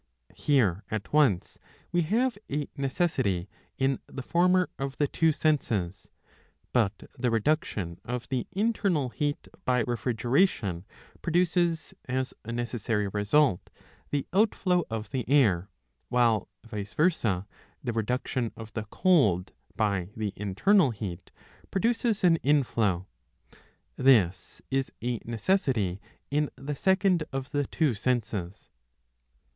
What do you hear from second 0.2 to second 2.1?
Here at once we